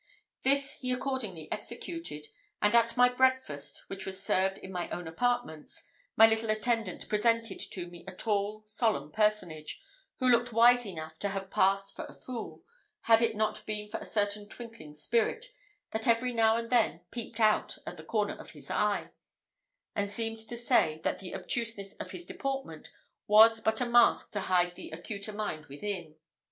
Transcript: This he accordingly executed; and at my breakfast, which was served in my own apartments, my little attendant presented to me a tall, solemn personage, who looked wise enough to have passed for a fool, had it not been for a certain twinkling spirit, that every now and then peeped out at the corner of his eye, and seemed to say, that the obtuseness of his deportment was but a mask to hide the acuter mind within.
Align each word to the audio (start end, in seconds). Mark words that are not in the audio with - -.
This 0.41 0.77
he 0.79 0.91
accordingly 0.91 1.47
executed; 1.51 2.25
and 2.59 2.73
at 2.73 2.97
my 2.97 3.07
breakfast, 3.07 3.83
which 3.87 4.03
was 4.03 4.19
served 4.19 4.57
in 4.57 4.71
my 4.71 4.89
own 4.89 5.07
apartments, 5.07 5.85
my 6.17 6.25
little 6.25 6.49
attendant 6.49 7.07
presented 7.07 7.59
to 7.59 7.85
me 7.85 8.03
a 8.07 8.11
tall, 8.15 8.63
solemn 8.65 9.11
personage, 9.11 9.79
who 10.17 10.27
looked 10.27 10.51
wise 10.51 10.87
enough 10.87 11.19
to 11.19 11.29
have 11.29 11.51
passed 11.51 11.95
for 11.95 12.05
a 12.05 12.13
fool, 12.15 12.63
had 13.01 13.21
it 13.21 13.35
not 13.35 13.63
been 13.67 13.91
for 13.91 13.99
a 13.99 14.05
certain 14.07 14.49
twinkling 14.49 14.95
spirit, 14.95 15.53
that 15.91 16.07
every 16.07 16.33
now 16.33 16.55
and 16.57 16.71
then 16.71 17.01
peeped 17.11 17.39
out 17.39 17.77
at 17.85 17.95
the 17.97 18.03
corner 18.03 18.33
of 18.33 18.49
his 18.53 18.71
eye, 18.71 19.11
and 19.95 20.09
seemed 20.09 20.39
to 20.39 20.57
say, 20.57 20.99
that 21.03 21.19
the 21.19 21.35
obtuseness 21.35 21.93
of 21.97 22.09
his 22.09 22.25
deportment 22.25 22.91
was 23.27 23.61
but 23.61 23.79
a 23.79 23.85
mask 23.85 24.31
to 24.31 24.39
hide 24.39 24.73
the 24.73 24.89
acuter 24.89 25.31
mind 25.31 25.67
within. 25.67 26.15